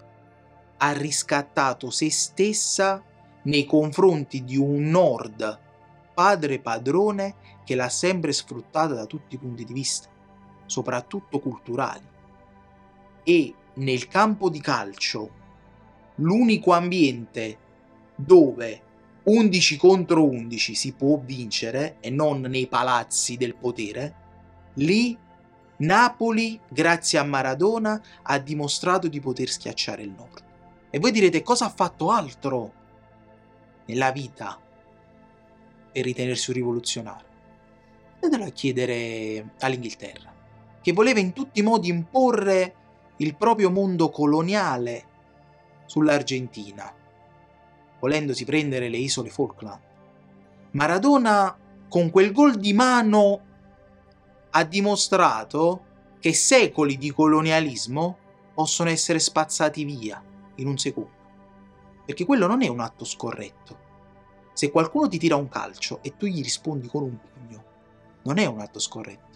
ha 0.77 0.91
riscattato 0.91 1.91
se 1.91 2.09
stessa 2.09 3.03
nei 3.43 3.65
confronti 3.65 4.43
di 4.43 4.57
un 4.57 4.89
nord 4.89 5.59
padre 6.17 6.59
padrone 6.59 7.35
che 7.63 7.75
l'ha 7.75 7.89
sempre 7.89 8.33
sfruttata 8.33 8.95
da 8.95 9.05
tutti 9.05 9.35
i 9.35 9.37
punti 9.37 9.63
di 9.63 9.73
vista, 9.73 10.09
soprattutto 10.67 11.39
culturali. 11.39 12.05
E 13.23 13.53
nel 13.73 14.07
campo 14.07 14.49
di 14.49 14.61
calcio 14.61 15.29
l'unico 16.15 16.71
ambiente 16.71 17.57
dove 18.15 18.81
11 19.23 19.77
contro 19.77 20.25
11 20.25 20.75
si 20.75 20.93
può 20.93 21.17
vincere 21.17 21.97
e 21.99 22.09
non 22.09 22.41
nei 22.41 22.67
palazzi 22.67 23.35
del 23.35 23.55
potere, 23.55 24.15
lì 24.75 25.17
Napoli, 25.77 26.59
grazie 26.67 27.19
a 27.19 27.23
Maradona, 27.23 28.01
ha 28.23 28.39
dimostrato 28.39 29.07
di 29.07 29.19
poter 29.19 29.49
schiacciare 29.49 30.01
il 30.01 30.11
nord. 30.11 30.43
E 30.89 30.99
voi 30.99 31.11
direte 31.11 31.43
cosa 31.43 31.65
ha 31.65 31.69
fatto 31.69 32.09
altro 32.09 32.73
nella 33.85 34.11
vita 34.11 34.59
per 35.91 36.03
ritenersi 36.03 36.49
un 36.49 36.55
rivoluzionario? 36.55 37.25
Andatelo 38.15 38.45
a 38.45 38.51
chiedere 38.51 39.53
all'Inghilterra, 39.59 40.33
che 40.87 40.93
voleva 40.93 41.19
in 41.19 41.33
tutti 41.33 41.59
i 41.59 41.63
modi 41.63 41.89
imporre 41.89 42.75
il 43.17 43.35
proprio 43.35 43.69
mondo 43.69 44.09
coloniale 44.09 45.05
sull'Argentina 45.85 46.89
volendosi 47.99 48.45
prendere 48.45 48.87
le 48.87 48.95
isole 48.95 49.29
Falkland. 49.29 49.81
Maradona 50.71 51.57
con 51.89 52.09
quel 52.09 52.31
gol 52.31 52.55
di 52.55 52.71
mano 52.71 53.41
ha 54.49 54.63
dimostrato 54.63 55.83
che 56.21 56.31
secoli 56.31 56.97
di 56.97 57.11
colonialismo 57.11 58.17
possono 58.53 58.89
essere 58.89 59.19
spazzati 59.19 59.83
via 59.83 60.23
in 60.55 60.67
un 60.67 60.77
secondo. 60.77 61.11
Perché 62.05 62.23
quello 62.23 62.47
non 62.47 62.61
è 62.61 62.69
un 62.69 62.79
atto 62.79 63.03
scorretto. 63.03 63.77
Se 64.53 64.71
qualcuno 64.71 65.09
ti 65.09 65.17
tira 65.17 65.35
un 65.35 65.49
calcio 65.49 65.99
e 66.01 66.15
tu 66.15 66.27
gli 66.27 66.41
rispondi 66.41 66.87
con 66.87 67.03
un 67.03 67.17
pugno, 67.19 67.63
non 68.23 68.37
è 68.37 68.45
un 68.45 68.61
atto 68.61 68.79
scorretto. 68.79 69.26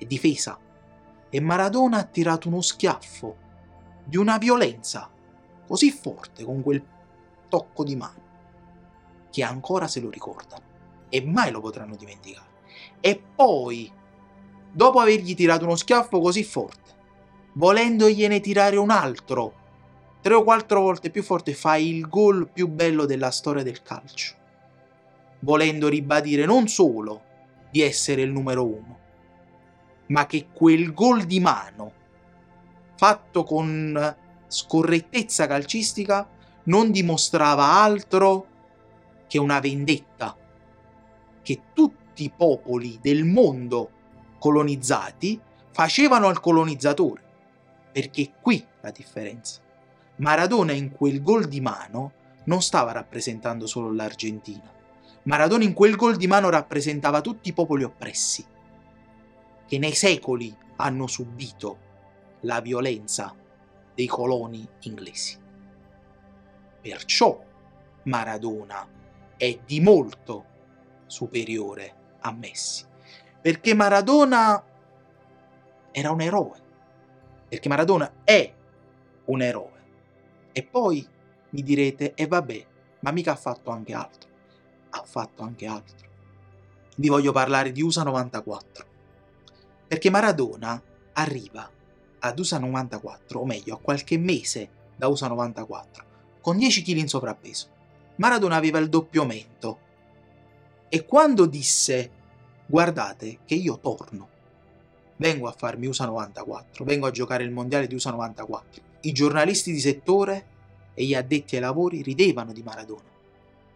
È 0.00 0.06
difesa. 0.06 0.58
E 1.28 1.40
Maradona 1.40 1.98
ha 1.98 2.04
tirato 2.04 2.48
uno 2.48 2.62
schiaffo 2.62 3.36
di 4.02 4.16
una 4.16 4.38
violenza 4.38 5.10
così 5.66 5.92
forte 5.92 6.42
con 6.42 6.62
quel 6.62 6.82
tocco 7.48 7.84
di 7.84 7.94
mano, 7.96 8.22
che 9.30 9.42
ancora 9.44 9.86
se 9.86 10.00
lo 10.00 10.08
ricordano 10.08 10.62
e 11.10 11.22
mai 11.22 11.50
lo 11.50 11.60
potranno 11.60 11.96
dimenticare. 11.96 12.48
E 13.00 13.22
poi, 13.36 13.92
dopo 14.72 15.00
avergli 15.00 15.34
tirato 15.34 15.64
uno 15.64 15.76
schiaffo 15.76 16.18
così 16.20 16.42
forte, 16.42 16.90
volendogliene 17.52 18.40
tirare 18.40 18.76
un 18.76 18.90
altro, 18.90 19.52
tre 20.22 20.34
o 20.34 20.42
quattro 20.42 20.80
volte 20.80 21.10
più 21.10 21.22
forte, 21.22 21.52
fa 21.52 21.76
il 21.76 22.08
gol 22.08 22.48
più 22.48 22.68
bello 22.68 23.04
della 23.04 23.30
storia 23.30 23.62
del 23.62 23.82
calcio, 23.82 24.34
volendo 25.40 25.88
ribadire 25.88 26.46
non 26.46 26.68
solo 26.68 27.22
di 27.70 27.82
essere 27.82 28.22
il 28.22 28.30
numero 28.30 28.64
uno, 28.64 28.98
ma 30.10 30.26
che 30.26 30.48
quel 30.52 30.92
gol 30.92 31.24
di 31.24 31.40
mano, 31.40 31.92
fatto 32.96 33.44
con 33.44 34.16
scorrettezza 34.46 35.46
calcistica, 35.46 36.28
non 36.64 36.90
dimostrava 36.90 37.72
altro 37.82 38.46
che 39.26 39.38
una 39.38 39.60
vendetta 39.60 40.36
che 41.42 41.60
tutti 41.72 42.24
i 42.24 42.32
popoli 42.36 42.98
del 43.00 43.24
mondo 43.24 43.90
colonizzati 44.38 45.40
facevano 45.70 46.26
al 46.26 46.40
colonizzatore. 46.40 47.22
Perché 47.92 48.32
qui 48.40 48.64
la 48.80 48.90
differenza. 48.90 49.60
Maradona 50.16 50.72
in 50.72 50.92
quel 50.92 51.22
gol 51.22 51.46
di 51.46 51.60
mano 51.60 52.12
non 52.44 52.62
stava 52.62 52.92
rappresentando 52.92 53.66
solo 53.66 53.92
l'Argentina. 53.92 54.70
Maradona 55.22 55.64
in 55.64 55.72
quel 55.72 55.96
gol 55.96 56.16
di 56.16 56.26
mano 56.26 56.50
rappresentava 56.50 57.20
tutti 57.20 57.48
i 57.48 57.52
popoli 57.52 57.84
oppressi, 57.84 58.44
che 59.70 59.78
nei 59.78 59.94
secoli 59.94 60.52
hanno 60.78 61.06
subito 61.06 61.78
la 62.40 62.60
violenza 62.60 63.32
dei 63.94 64.08
coloni 64.08 64.68
inglesi. 64.80 65.38
Perciò 66.80 67.40
Maradona 68.02 68.84
è 69.36 69.60
di 69.64 69.78
molto 69.80 70.44
superiore 71.06 72.16
a 72.18 72.32
Messi. 72.32 72.84
Perché 73.40 73.72
Maradona 73.74 74.60
era 75.92 76.10
un 76.10 76.20
eroe. 76.20 76.60
Perché 77.48 77.68
Maradona 77.68 78.12
è 78.24 78.52
un 79.26 79.40
eroe. 79.40 79.84
E 80.50 80.64
poi 80.64 81.06
mi 81.50 81.62
direte, 81.62 82.14
e 82.14 82.24
eh 82.24 82.26
vabbè, 82.26 82.66
ma 83.02 83.12
mica 83.12 83.30
ha 83.30 83.36
fatto 83.36 83.70
anche 83.70 83.94
altro. 83.94 84.28
Ha 84.90 85.04
fatto 85.04 85.44
anche 85.44 85.66
altro. 85.66 86.08
Vi 86.96 87.06
voglio 87.06 87.30
parlare 87.30 87.70
di 87.70 87.82
USA 87.82 88.02
94. 88.02 88.89
Perché 89.90 90.08
Maradona 90.08 90.80
arriva 91.14 91.68
ad 92.20 92.38
USA 92.38 92.60
94, 92.60 93.40
o 93.40 93.44
meglio, 93.44 93.74
a 93.74 93.78
qualche 93.80 94.18
mese 94.18 94.68
da 94.94 95.08
USA 95.08 95.26
94, 95.26 96.04
con 96.40 96.58
10 96.58 96.82
kg 96.84 96.96
in 96.98 97.08
sovrappeso. 97.08 97.66
Maradona 98.14 98.54
aveva 98.54 98.78
il 98.78 98.88
doppio 98.88 99.24
mento. 99.24 99.78
E 100.88 101.04
quando 101.04 101.44
disse, 101.46 102.08
guardate 102.66 103.40
che 103.44 103.56
io 103.56 103.80
torno, 103.80 104.28
vengo 105.16 105.48
a 105.48 105.52
farmi 105.58 105.88
USA 105.88 106.04
94, 106.04 106.84
vengo 106.84 107.08
a 107.08 107.10
giocare 107.10 107.42
il 107.42 107.50
mondiale 107.50 107.88
di 107.88 107.96
USA 107.96 108.12
94, 108.12 108.82
i 109.00 109.10
giornalisti 109.10 109.72
di 109.72 109.80
settore 109.80 110.46
e 110.94 111.04
gli 111.04 111.14
addetti 111.14 111.56
ai 111.56 111.62
lavori 111.62 112.00
ridevano 112.02 112.52
di 112.52 112.62
Maradona, 112.62 113.10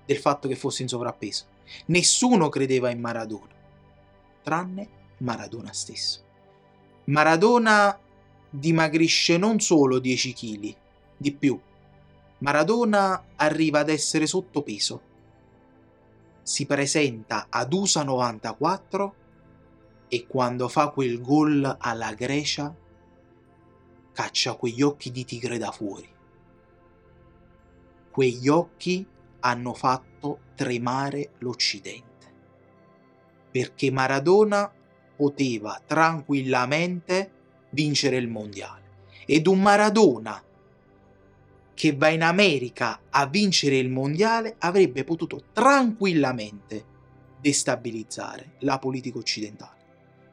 del 0.07 0.19
fatto 0.19 0.47
che 0.47 0.55
fosse 0.55 0.83
in 0.83 0.89
sovrappeso. 0.89 1.47
Nessuno 1.87 2.49
credeva 2.51 2.89
in 2.91 3.01
Maradona, 3.01 3.53
tranne 4.45 5.03
Maradona 5.19 5.73
stesso. 5.73 6.23
Maradona 7.05 7.99
dimagrisce 8.49 9.37
non 9.37 9.61
solo 9.61 9.99
10 9.99 10.33
kg, 10.33 10.77
di 11.17 11.33
più. 11.33 11.61
Maradona 12.39 13.25
arriva 13.37 13.81
ad 13.81 13.89
essere 13.89 14.27
sottopeso. 14.27 15.13
Si 16.43 16.67
presenta 16.67 17.47
ad 17.49 17.73
USA 17.73 18.03
94 18.03 19.15
e 20.09 20.27
quando 20.27 20.69
fa 20.69 20.91
quel 20.91 21.21
gol 21.21 21.77
alla 21.79 22.13
Grecia 22.13 22.75
caccia 24.13 24.55
quegli 24.55 24.83
occhi 24.83 25.11
di 25.11 25.25
tigre 25.25 25.59
da 25.59 25.73
fuori. 25.73 26.09
Quegli 28.11 28.49
occhi 28.49 29.05
hanno 29.41 29.75
fatto 29.75 30.39
tremare 30.55 31.33
l'Occidente. 31.39 32.33
Perché 33.51 33.91
Maradona 33.91 34.71
poteva 35.17 35.81
tranquillamente 35.85 37.31
vincere 37.71 38.17
il 38.17 38.29
mondiale. 38.29 38.83
Ed 39.27 39.47
un 39.47 39.61
Maradona 39.61 40.43
che 41.75 41.97
va 41.97 42.09
in 42.09 42.23
America 42.23 43.01
a 43.11 43.27
vincere 43.27 43.77
il 43.77 43.91
mondiale 43.91 44.55
avrebbe 44.59 45.05
potuto 45.05 45.43
tranquillamente 45.53 46.93
destabilizzare 47.41 48.53
la 48.61 48.79
politica 48.79 49.19
occidentale. 49.19 49.83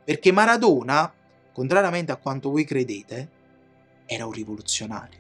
Perché 0.04 0.32
Maradona, 0.32 1.12
contrariamente 1.52 2.12
a 2.12 2.18
quanto 2.18 2.50
voi 2.50 2.64
credete, 2.64 3.30
era 4.06 4.26
un 4.26 4.32
rivoluzionario. 4.32 5.20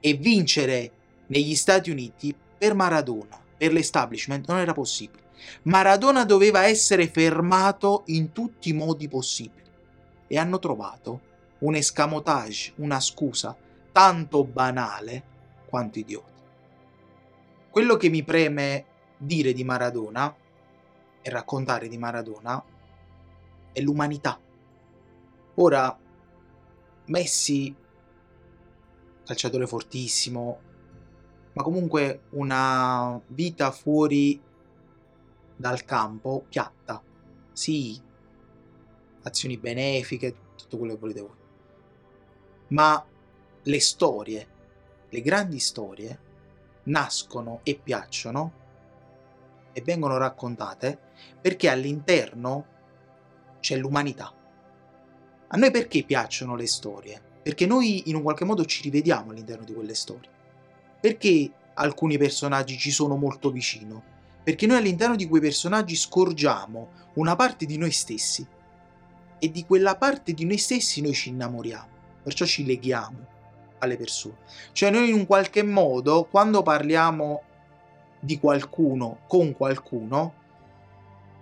E 0.00 0.14
vincere 0.14 0.92
negli 1.28 1.54
Stati 1.54 1.90
Uniti 1.90 2.34
per 2.58 2.74
Maradona, 2.74 3.40
per 3.56 3.72
l'establishment, 3.72 4.46
non 4.48 4.58
era 4.58 4.72
possibile. 4.72 5.24
Maradona 5.62 6.24
doveva 6.24 6.64
essere 6.64 7.08
fermato 7.08 8.02
in 8.06 8.32
tutti 8.32 8.70
i 8.70 8.72
modi 8.72 9.08
possibili. 9.08 9.64
E 10.26 10.38
hanno 10.38 10.58
trovato 10.58 11.20
un 11.58 11.74
escamotage, 11.74 12.72
una 12.76 13.00
scusa 13.00 13.56
tanto 13.92 14.44
banale 14.44 15.22
quanto 15.68 15.98
idiota. 15.98 16.34
Quello 17.70 17.96
che 17.96 18.08
mi 18.08 18.22
preme 18.22 18.84
dire 19.16 19.52
di 19.52 19.64
Maradona 19.64 20.34
e 21.22 21.30
raccontare 21.30 21.88
di 21.88 21.98
Maradona 21.98 22.62
è 23.72 23.80
l'umanità. 23.80 24.38
Ora, 25.54 25.98
Messi, 27.08 27.74
calciatore 29.24 29.66
fortissimo, 29.66 30.60
ma 31.52 31.62
comunque 31.62 32.22
una 32.30 33.20
vita 33.28 33.70
fuori 33.70 34.40
dal 35.56 35.84
campo 35.84 36.44
piatta. 36.48 37.02
Sì, 37.52 38.00
azioni 39.22 39.56
benefiche, 39.56 40.36
tutto 40.56 40.78
quello 40.78 40.92
che 40.94 41.00
volete 41.00 41.20
voi. 41.20 41.36
Ma 42.68 43.04
le 43.62 43.80
storie, 43.80 44.48
le 45.08 45.20
grandi 45.20 45.58
storie, 45.58 46.20
nascono 46.84 47.60
e 47.62 47.78
piacciono 47.82 48.64
e 49.72 49.82
vengono 49.82 50.16
raccontate 50.16 50.98
perché 51.40 51.68
all'interno 51.68 52.66
c'è 53.60 53.76
l'umanità. 53.76 54.32
A 55.48 55.56
noi 55.56 55.70
perché 55.70 56.02
piacciono 56.04 56.54
le 56.54 56.66
storie? 56.66 57.20
Perché 57.42 57.66
noi 57.66 58.08
in 58.08 58.16
un 58.16 58.22
qualche 58.22 58.44
modo 58.44 58.64
ci 58.64 58.82
rivediamo 58.82 59.30
all'interno 59.30 59.64
di 59.64 59.74
quelle 59.74 59.94
storie. 59.94 60.30
Perché 61.00 61.52
alcuni 61.74 62.18
personaggi 62.18 62.76
ci 62.78 62.90
sono 62.90 63.16
molto 63.16 63.50
vicino? 63.50 64.15
Perché 64.46 64.68
noi 64.68 64.76
all'interno 64.76 65.16
di 65.16 65.26
quei 65.26 65.40
personaggi 65.40 65.96
scorgiamo 65.96 66.90
una 67.14 67.34
parte 67.34 67.66
di 67.66 67.78
noi 67.78 67.90
stessi 67.90 68.46
e 69.40 69.50
di 69.50 69.66
quella 69.66 69.96
parte 69.96 70.34
di 70.34 70.44
noi 70.44 70.56
stessi 70.56 71.00
noi 71.00 71.14
ci 71.14 71.30
innamoriamo, 71.30 71.88
perciò 72.22 72.44
ci 72.44 72.64
leghiamo 72.64 73.26
alle 73.78 73.96
persone. 73.96 74.36
Cioè 74.70 74.90
noi 74.90 75.08
in 75.08 75.16
un 75.16 75.26
qualche 75.26 75.64
modo 75.64 76.28
quando 76.30 76.62
parliamo 76.62 77.42
di 78.20 78.38
qualcuno 78.38 79.22
con 79.26 79.52
qualcuno 79.52 80.34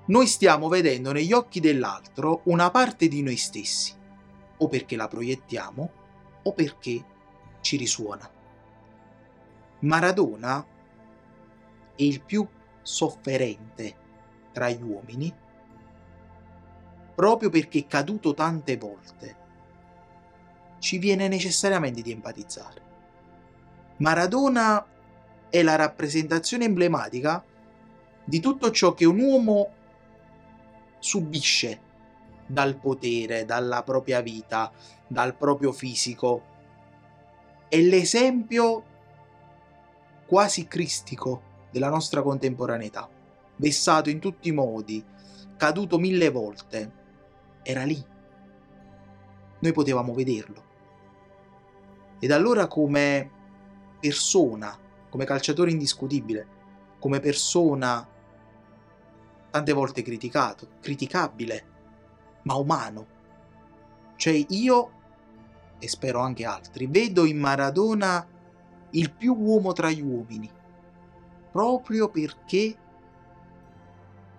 noi 0.06 0.26
stiamo 0.26 0.68
vedendo 0.68 1.12
negli 1.12 1.34
occhi 1.34 1.60
dell'altro 1.60 2.40
una 2.44 2.70
parte 2.70 3.06
di 3.06 3.20
noi 3.20 3.36
stessi, 3.36 3.92
o 4.56 4.66
perché 4.66 4.96
la 4.96 5.08
proiettiamo, 5.08 5.90
o 6.42 6.52
perché 6.54 7.04
ci 7.60 7.76
risuona. 7.76 8.26
Maradona 9.80 10.66
è 11.94 12.02
il 12.02 12.22
più 12.22 12.48
sofferente 12.84 14.02
tra 14.52 14.68
gli 14.70 14.82
uomini 14.82 15.34
proprio 17.14 17.48
perché 17.48 17.80
è 17.80 17.86
caduto 17.86 18.34
tante 18.34 18.76
volte. 18.76 19.42
Ci 20.78 20.98
viene 20.98 21.28
necessariamente 21.28 22.02
di 22.02 22.10
empatizzare. 22.10 22.82
Maradona 23.98 24.84
è 25.48 25.62
la 25.62 25.76
rappresentazione 25.76 26.64
emblematica 26.64 27.42
di 28.24 28.40
tutto 28.40 28.70
ciò 28.70 28.92
che 28.92 29.04
un 29.04 29.20
uomo 29.20 29.68
subisce 30.98 31.80
dal 32.46 32.76
potere, 32.76 33.44
dalla 33.44 33.82
propria 33.82 34.20
vita, 34.20 34.72
dal 35.06 35.36
proprio 35.36 35.72
fisico. 35.72 36.52
È 37.68 37.80
l'esempio 37.80 38.92
quasi 40.26 40.66
cristico 40.66 41.52
della 41.74 41.88
nostra 41.88 42.22
contemporaneità, 42.22 43.10
vessato 43.56 44.08
in 44.08 44.20
tutti 44.20 44.48
i 44.48 44.52
modi, 44.52 45.04
caduto 45.56 45.98
mille 45.98 46.30
volte. 46.30 46.92
Era 47.64 47.82
lì. 47.82 48.00
Noi 49.58 49.72
potevamo 49.72 50.14
vederlo. 50.14 50.62
Ed 52.20 52.30
allora 52.30 52.68
come 52.68 53.28
persona, 53.98 54.78
come 55.10 55.24
calciatore 55.24 55.72
indiscutibile, 55.72 56.46
come 57.00 57.18
persona 57.18 58.08
tante 59.50 59.72
volte 59.72 60.02
criticato, 60.02 60.68
criticabile, 60.80 61.66
ma 62.42 62.54
umano. 62.54 63.06
Cioè 64.14 64.44
io, 64.50 64.90
e 65.80 65.88
spero 65.88 66.20
anche 66.20 66.44
altri, 66.44 66.86
vedo 66.86 67.24
in 67.24 67.40
Maradona 67.40 68.24
il 68.90 69.10
più 69.10 69.34
uomo 69.34 69.72
tra 69.72 69.90
gli 69.90 70.02
uomini, 70.02 70.48
proprio 71.54 72.08
perché 72.08 72.76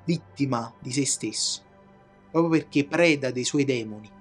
vittima 0.03 0.73
di 0.79 0.91
se 0.91 1.05
stesso, 1.05 1.61
proprio 2.29 2.59
perché 2.59 2.85
preda 2.85 3.31
dei 3.31 3.45
suoi 3.45 3.63
demoni. 3.63 4.11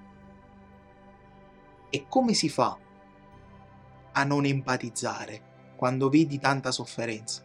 E 1.89 2.05
come 2.07 2.33
si 2.33 2.47
fa 2.47 2.77
a 4.13 4.23
non 4.23 4.45
empatizzare 4.45 5.73
quando 5.75 6.07
vedi 6.07 6.39
tanta 6.39 6.71
sofferenza? 6.71 7.43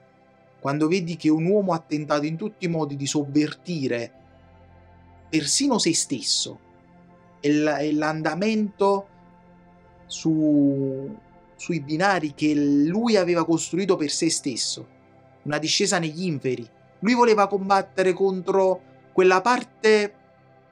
quando 0.60 0.88
vedi 0.88 1.16
che 1.16 1.30
un 1.30 1.46
uomo 1.46 1.72
ha 1.72 1.78
tentato 1.78 2.26
in 2.26 2.36
tutti 2.36 2.66
i 2.66 2.68
modi 2.68 2.94
di 2.94 3.06
sovvertire 3.06 4.12
persino 5.28 5.78
se 5.78 5.94
stesso 5.94 6.60
e, 7.40 7.92
l'andamento 7.92 9.08
su, 10.06 11.16
sui 11.56 11.80
binari 11.80 12.34
che 12.34 12.54
lui 12.54 13.16
aveva 13.16 13.44
costruito 13.46 13.96
per 13.96 14.10
se 14.10 14.28
stesso, 14.28 14.98
una 15.42 15.58
discesa 15.58 15.98
negli 15.98 16.24
inferi. 16.24 16.68
Lui 17.00 17.14
voleva 17.14 17.46
combattere 17.46 18.12
contro 18.12 18.82
quella 19.12 19.40
parte 19.40 20.14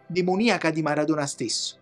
demoniaca 0.07 0.71
di 0.71 0.83
Maradona 0.83 1.27
stesso. 1.27 1.77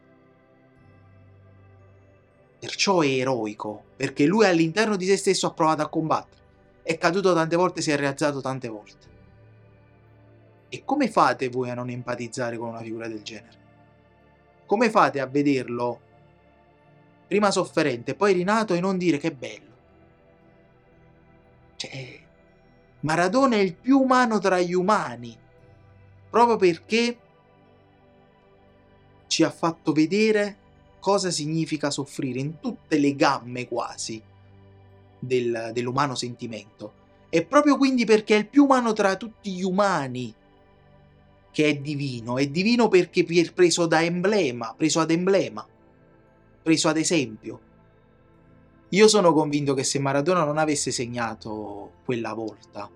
Perciò 2.59 3.01
è 3.01 3.09
eroico, 3.09 3.85
perché 3.97 4.25
lui 4.27 4.47
all'interno 4.47 4.97
di 4.97 5.07
se 5.07 5.17
stesso 5.17 5.47
ha 5.47 5.53
provato 5.53 5.83
a 5.83 5.89
combattere 5.89 6.37
è 6.87 6.99
caduto 6.99 7.35
tante 7.35 7.57
volte, 7.57 7.81
si 7.81 7.91
è 7.91 7.97
rialzato 7.97 8.41
tante 8.41 8.69
volte. 8.69 9.07
E 10.69 10.85
come 10.85 11.11
fate 11.11 11.49
voi 11.49 11.69
a 11.69 11.75
non 11.75 11.91
empatizzare 11.91 12.57
con 12.57 12.69
una 12.69 12.81
figura 12.81 13.09
del 13.09 13.23
genere? 13.23 13.65
Come 14.67 14.89
fate 14.89 15.19
a 15.19 15.27
vederlo 15.27 16.01
prima 17.27 17.51
sofferente, 17.51 18.15
poi 18.15 18.35
rinato 18.35 18.73
e 18.73 18.79
non 18.79 18.99
dire 18.99 19.19
che 19.19 19.33
bello? 19.33 19.75
Cioè, 21.75 22.21
Maradona 23.07 23.55
è 23.55 23.61
il 23.61 23.77
più 23.77 24.01
umano 24.01 24.41
tra 24.41 24.59
gli 24.59 24.75
umani, 24.75 25.39
proprio 26.29 26.57
perché 26.57 27.19
ci 29.29 29.45
ha 29.45 29.51
fatto 29.51 29.93
vedere 29.93 30.57
cosa 30.99 31.31
significa 31.31 31.93
soffrire 31.93 32.41
in 32.41 32.59
tutte 32.59 32.99
le 32.99 33.15
gamme 33.15 33.69
quasi 33.69 34.21
del, 35.21 35.71
dell'umano 35.73 36.17
sentimento. 36.17 37.05
E 37.29 37.45
proprio 37.45 37.77
quindi 37.77 38.05
perché 38.05 38.35
è 38.35 38.39
il 38.39 38.49
più 38.49 38.65
umano 38.65 38.93
tra 38.93 39.15
tutti 39.15 39.53
gli 39.53 39.63
umani 39.63 40.35
che 41.53 41.65
è 41.65 41.77
divino. 41.77 42.39
È 42.39 42.49
divino 42.49 42.89
perché 42.89 43.25
è 43.25 43.53
preso 43.53 43.87
da 43.87 44.03
emblema, 44.03 44.75
preso 44.77 44.99
ad 44.99 45.13
emblema, 45.13 45.65
preso 46.61 46.89
ad 46.89 46.97
esempio. 46.97 47.61
Io 48.91 49.09
sono 49.09 49.33
convinto 49.33 49.75
che 49.75 49.83
se 49.83 49.99
Maradona 49.99 50.45
non 50.45 50.59
avesse 50.59 50.93
segnato 50.93 51.95
quella 52.05 52.35
volta 52.35 52.89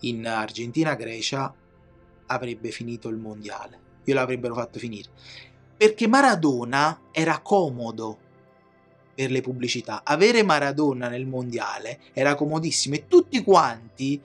in 0.00 0.26
Argentina-Grecia, 0.26 1.54
avrebbe 2.26 2.70
finito 2.70 3.08
il 3.08 3.16
mondiale. 3.16 3.80
Io 4.04 4.14
l'avrebbero 4.14 4.54
fatto 4.54 4.78
finire. 4.78 5.08
Perché 5.76 6.06
Maradona 6.06 7.00
era 7.12 7.40
comodo 7.40 8.18
per 9.14 9.30
le 9.30 9.40
pubblicità. 9.40 10.02
Avere 10.04 10.42
Maradona 10.42 11.08
nel 11.08 11.26
mondiale 11.26 12.00
era 12.12 12.34
comodissimo 12.34 12.94
e 12.94 13.06
tutti 13.08 13.42
quanti 13.42 14.20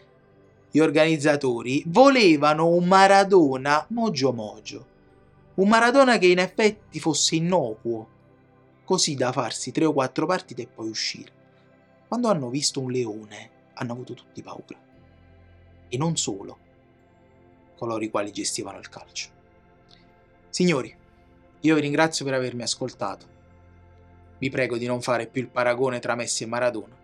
gli 0.70 0.80
organizzatori 0.80 1.84
volevano 1.88 2.68
un 2.68 2.86
Maradona 2.86 3.86
mogio 3.90 4.34
mogio. 4.34 4.86
Un 5.56 5.70
Maradona 5.70 6.18
che 6.18 6.28
in 6.28 6.40
effetti 6.40 7.00
fosse 7.00 7.36
innocuo, 7.36 8.16
così 8.88 9.15
da 9.15 9.34
farsi 9.34 9.73
tre 9.73 9.84
o 9.84 9.91
quattro 9.91 10.26
partite 10.26 10.62
e 10.62 10.67
poi 10.67 10.88
uscire. 10.88 11.30
Quando 12.08 12.30
hanno 12.30 12.50
visto 12.50 12.80
un 12.80 12.89
leone, 12.89 13.50
hanno 13.73 13.91
avuto 13.91 14.13
tutti 14.13 14.41
paura. 14.41 14.80
E 15.89 15.97
non 15.97 16.15
solo 16.15 16.58
coloro 17.76 18.02
i 18.02 18.10
quali 18.10 18.32
gestivano 18.32 18.80
il 18.80 18.88
calcio. 18.88 19.30
Signori, 20.47 20.95
io 21.60 21.76
vi 21.76 21.82
ringrazio 21.82 22.23
per 22.23 22.36
avermi 22.36 22.62
ascoltato. 22.62 23.28
Vi 24.38 24.50
prego 24.50 24.78
di 24.78 24.86
non 24.86 25.02
fare 25.02 25.28
più 25.28 25.41
il 25.41 25.50
paragone 25.50 26.00
tra 26.00 26.15
Messi 26.15 26.43
e 26.43 26.47
Maradona, 26.47 26.95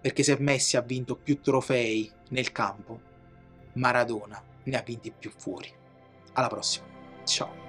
perché 0.00 0.24
se 0.24 0.36
Messi 0.40 0.76
ha 0.76 0.80
vinto 0.80 1.14
più 1.14 1.40
trofei 1.40 2.10
nel 2.30 2.50
campo, 2.50 3.00
Maradona 3.74 4.42
ne 4.64 4.76
ha 4.76 4.82
vinti 4.82 5.12
più 5.12 5.30
fuori. 5.30 5.72
Alla 6.32 6.48
prossima, 6.48 6.86
ciao. 7.22 7.67